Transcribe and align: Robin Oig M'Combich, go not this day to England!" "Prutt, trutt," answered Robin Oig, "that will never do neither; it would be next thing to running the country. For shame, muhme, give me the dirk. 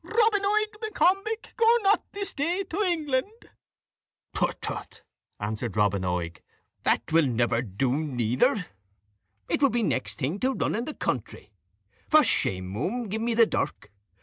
Robin 0.03 0.41
Oig 0.43 0.69
M'Combich, 0.81 1.55
go 1.57 1.77
not 1.83 2.01
this 2.11 2.33
day 2.33 2.63
to 2.63 2.81
England!" 2.81 3.51
"Prutt, 4.33 4.59
trutt," 4.59 5.03
answered 5.39 5.77
Robin 5.77 6.03
Oig, 6.03 6.41
"that 6.81 7.11
will 7.11 7.27
never 7.27 7.61
do 7.61 7.95
neither; 7.95 8.65
it 9.47 9.61
would 9.61 9.73
be 9.73 9.83
next 9.83 10.17
thing 10.17 10.39
to 10.39 10.55
running 10.55 10.85
the 10.85 10.95
country. 10.95 11.51
For 12.09 12.23
shame, 12.23 12.65
muhme, 12.73 13.09
give 13.09 13.21
me 13.21 13.35
the 13.35 13.45
dirk. 13.45 13.91